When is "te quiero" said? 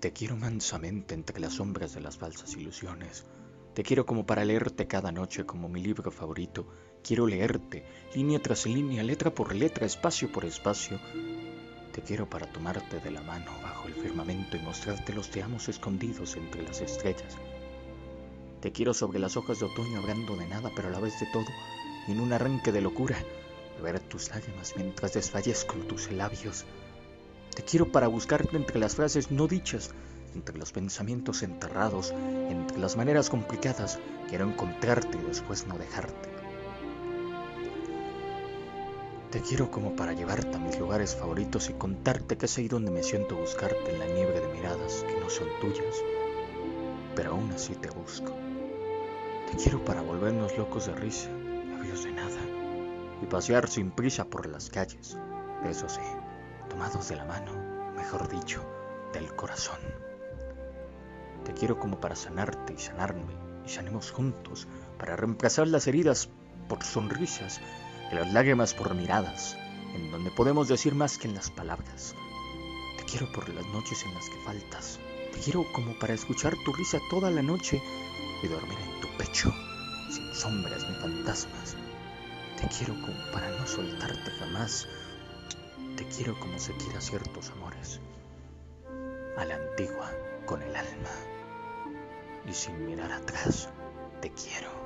0.00-0.34, 3.74-4.06, 11.92-12.30, 18.62-18.94, 27.60-27.92, 39.30-39.70, 49.50-49.84, 61.44-61.78, 72.96-73.30, 75.32-75.64, 82.60-82.94, 94.20-94.79